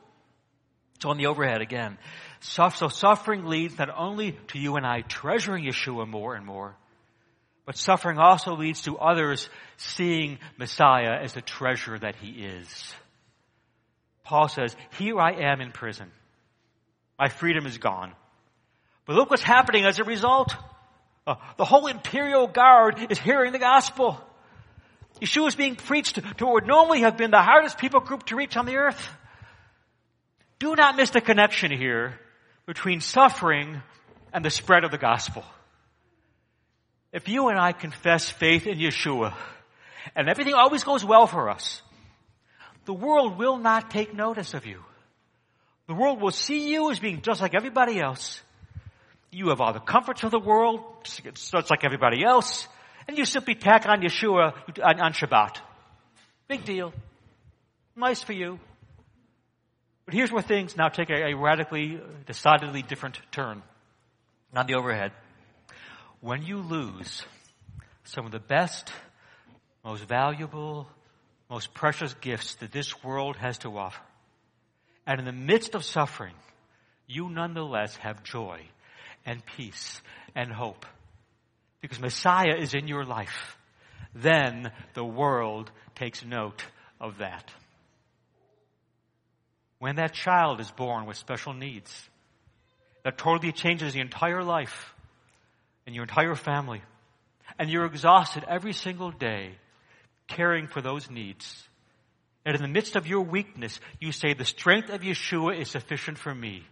[1.01, 1.99] So on the overhead again.
[2.41, 6.77] So suffering leads not only to you and I treasuring Yeshua more and more,
[7.67, 12.95] but suffering also leads to others seeing Messiah as the treasure that he is.
[14.25, 16.11] Paul says, here I am in prison.
[17.19, 18.13] My freedom is gone.
[19.07, 20.55] But look what's happening as a result.
[21.27, 24.19] Uh, the whole imperial guard is hearing the gospel.
[25.21, 28.37] Yeshua is being preached to what would normally have been the hardest people group to
[28.37, 29.09] reach on the earth.
[30.65, 32.19] Do not miss the connection here
[32.65, 33.83] between suffering
[34.33, 35.45] and the spread of the gospel.
[37.13, 39.35] If you and I confess faith in Yeshua
[40.17, 41.83] and everything always goes well for us,
[42.87, 44.83] the world will not take notice of you.
[45.87, 48.41] The world will see you as being just like everybody else.
[49.31, 52.67] You have all the comforts of the world, just like everybody else,
[53.07, 55.59] and you simply tack on Yeshua on Shabbat.
[56.49, 56.95] Big deal.
[57.95, 58.59] Nice for you.
[60.05, 63.63] But here's where things now take a, a radically, decidedly different turn.
[64.55, 65.11] On the overhead.
[66.21, 67.25] When you lose
[68.05, 68.93] some of the best,
[69.85, 70.87] most valuable,
[71.51, 74.01] most precious gifts that this world has to offer,
[75.07, 76.35] and in the midst of suffering,
[77.09, 78.61] you nonetheless have joy
[79.27, 80.01] and peace
[80.37, 80.87] and hope.
[81.81, 83.59] Because Messiah is in your life,
[84.15, 86.65] then the world takes note
[87.01, 87.53] of that
[89.85, 92.09] when that child is born with special needs.
[93.03, 94.95] That totally changes the entire life
[95.85, 96.81] and your entire family.
[97.59, 99.59] And you're exhausted every single day
[100.27, 101.69] caring for those needs.
[102.47, 106.17] And in the midst of your weakness, you say, the strength of Yeshua is sufficient
[106.17, 106.63] for me.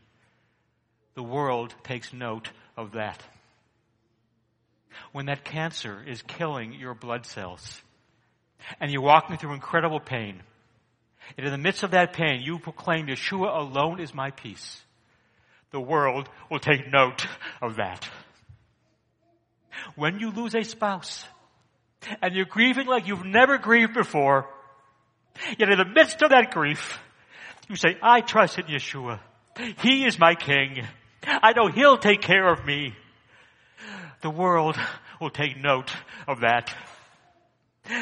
[1.13, 2.49] The world takes note
[2.79, 3.23] of that.
[5.13, 7.83] when that cancer is killing your blood cells
[8.81, 10.43] and you're walking through incredible pain.
[11.37, 14.83] And in the midst of that pain, you proclaim Yeshua alone is my peace.
[15.71, 17.27] The world will take note
[17.61, 18.09] of that.
[19.97, 21.25] When you lose a spouse
[22.21, 24.47] and you're grieving like you've never grieved before,
[25.59, 26.99] yet in the midst of that grief,
[27.69, 29.21] you say, I trust in Yeshua.
[29.79, 30.87] He is my king.
[31.25, 32.95] I know he'll take care of me.
[34.21, 34.77] The world
[35.21, 35.93] will take note
[36.29, 36.75] of that.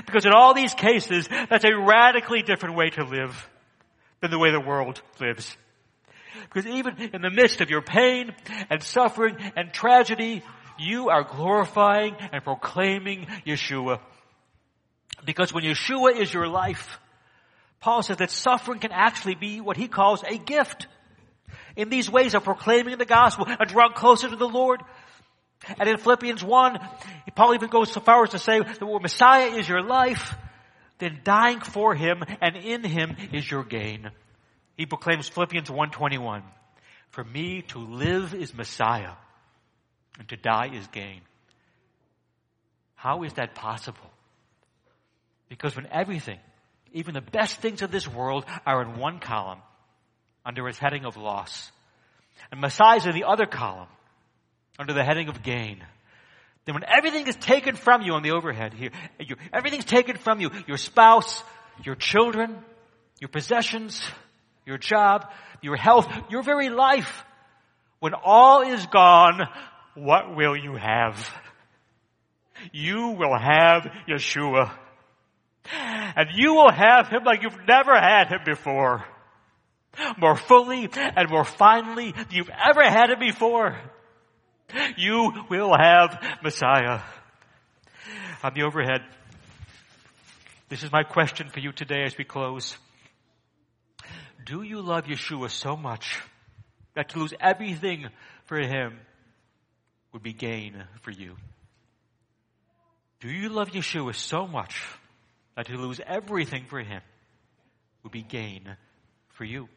[0.07, 3.49] Because in all these cases, that's a radically different way to live
[4.21, 5.57] than the way the world lives.
[6.43, 8.35] Because even in the midst of your pain
[8.69, 10.43] and suffering and tragedy,
[10.79, 14.01] you are glorifying and proclaiming Yeshua.
[15.25, 16.99] Because when Yeshua is your life,
[17.81, 20.87] Paul says that suffering can actually be what he calls a gift.
[21.77, 24.81] In these ways of proclaiming the gospel and drawing closer to the Lord,
[25.79, 26.79] and in Philippians 1,
[27.35, 30.35] Paul even goes so far as to say that when Messiah is your life,
[30.99, 34.11] then dying for him and in him is your gain.
[34.77, 36.43] He proclaims Philippians 1.21,
[37.11, 39.13] For me to live is Messiah,
[40.19, 41.23] and to die is gain.
[42.95, 44.11] How is that possible?
[45.49, 46.39] Because when everything,
[46.93, 49.61] even the best things of this world, are in one column,
[50.45, 51.71] under its heading of loss,
[52.51, 53.89] and Messiah is in the other column,
[54.81, 55.85] under the heading of gain.
[56.65, 58.91] Then when everything is taken from you on the overhead here,
[59.53, 61.45] everything's taken from you, your spouse,
[61.85, 62.57] your children,
[63.21, 64.03] your possessions,
[64.65, 67.25] your job, your health, your very life.
[67.99, 69.47] When all is gone,
[69.95, 71.31] what will you have?
[72.73, 74.73] You will have Yeshua.
[75.71, 79.05] And you will have Him like you've never had Him before.
[80.17, 83.77] More fully and more finely than you've ever had Him before.
[84.97, 87.01] You will have Messiah.
[88.43, 89.03] On the overhead,
[90.69, 92.77] this is my question for you today as we close.
[94.45, 96.21] Do you love Yeshua so much
[96.95, 98.09] that to lose everything
[98.47, 98.99] for Him
[100.13, 101.37] would be gain for you?
[103.21, 104.83] Do you love Yeshua so much
[105.57, 107.03] that to lose everything for Him
[108.03, 108.77] would be gain
[109.31, 109.69] for you?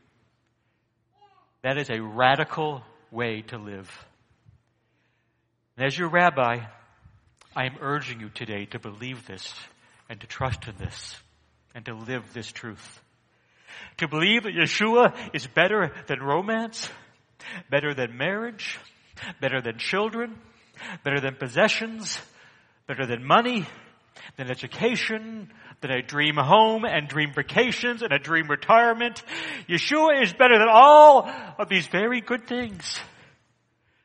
[1.62, 3.90] That is a radical way to live.
[5.76, 6.60] And as your rabbi,
[7.56, 9.54] I am urging you today to believe this
[10.08, 11.16] and to trust in this
[11.74, 13.02] and to live this truth.
[13.98, 16.90] To believe that Yeshua is better than romance,
[17.72, 18.78] better than marriage,
[19.42, 20.38] better than children,
[21.04, 22.20] better than possessions,
[22.86, 23.66] better than money,
[24.38, 25.52] than education,
[25.82, 29.24] than a dream home and dream vacations and a dream retirement.
[29.68, 33.00] Yeshua is better than all of these very good things.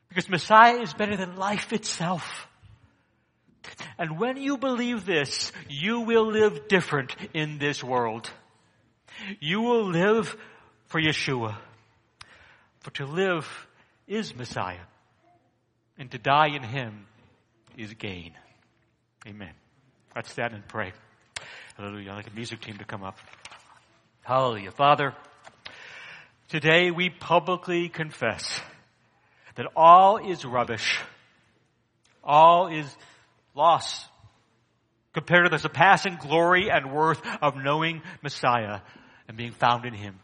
[0.09, 2.47] Because Messiah is better than life itself.
[3.97, 8.29] And when you believe this, you will live different in this world.
[9.39, 10.35] You will live
[10.87, 11.55] for Yeshua.
[12.81, 13.67] For to live
[14.07, 14.85] is Messiah.
[15.97, 17.05] And to die in Him
[17.77, 18.31] is gain.
[19.27, 19.53] Amen.
[20.15, 20.93] Let's stand and pray.
[21.77, 22.11] Hallelujah.
[22.11, 23.17] I'd like a music team to come up.
[24.21, 24.71] Hallelujah.
[24.71, 25.13] Father,
[26.47, 28.61] today we publicly confess
[29.55, 30.99] that all is rubbish.
[32.23, 32.85] All is
[33.55, 34.05] loss
[35.13, 38.81] compared to the surpassing glory and worth of knowing Messiah
[39.27, 40.19] and being found in Him.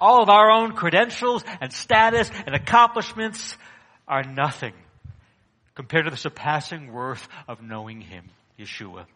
[0.00, 3.56] All of our own credentials and status and accomplishments
[4.06, 4.74] are nothing
[5.74, 8.26] compared to the surpassing worth of knowing Him,
[8.58, 9.06] Yeshua.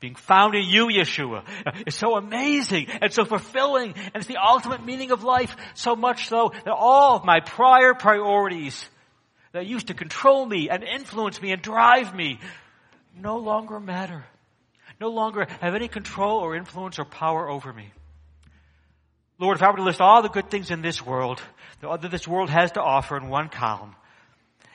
[0.00, 1.44] Being found in you, Yeshua,
[1.86, 5.56] is so amazing and so fulfilling and it's the ultimate meaning of life.
[5.74, 8.88] So much so that all of my prior priorities
[9.52, 12.38] that used to control me and influence me and drive me
[13.20, 14.24] no longer matter.
[15.00, 17.92] No longer have any control or influence or power over me.
[19.38, 21.40] Lord, if I were to list all the good things in this world,
[21.80, 23.94] that this world has to offer in one column,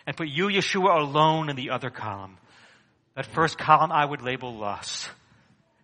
[0.08, 2.38] and put you, Yeshua, alone in the other column,
[3.16, 5.08] that first column I would label loss.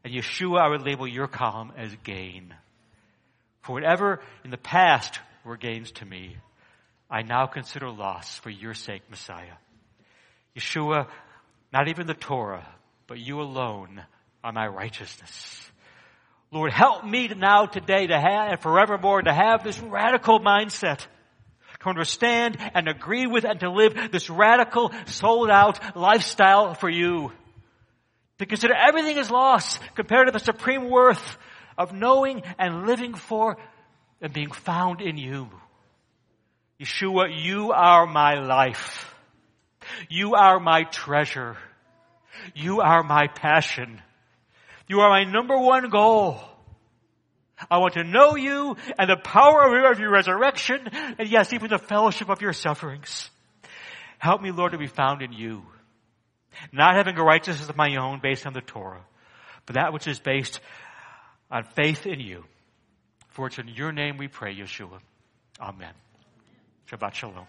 [0.04, 2.54] And Yeshua, I would label your column as gain.
[3.62, 6.38] For whatever in the past were gains to me,
[7.10, 9.58] I now consider loss for your sake, Messiah.
[10.58, 11.08] Yeshua,
[11.74, 12.68] not even the Torah,
[13.08, 14.02] but you alone
[14.44, 15.70] are my righteousness.
[16.52, 21.06] Lord, help me now today to have and forevermore to have this radical mindset
[21.82, 27.32] to understand and agree with and to live this radical, sold out lifestyle for you.
[28.40, 31.38] To consider everything is lost compared to the supreme worth
[31.78, 33.58] of knowing and living for
[34.22, 35.50] and being found in you.
[36.80, 39.14] Yeshua, you are my life.
[40.10, 41.58] You are my treasure.
[42.56, 44.02] You are my passion.
[44.88, 46.40] You are my number one goal.
[47.70, 50.88] I want to know you and the power of your resurrection
[51.18, 53.30] and yes, even the fellowship of your sufferings.
[54.18, 55.64] Help me, Lord, to be found in you.
[56.72, 59.06] Not having a righteousness of my own based on the Torah,
[59.66, 60.60] but that which is based
[61.50, 62.44] on faith in you.
[63.30, 65.00] For it's in your name we pray, Yeshua.
[65.62, 65.94] Amen.
[66.90, 67.48] Shabbat Shalom.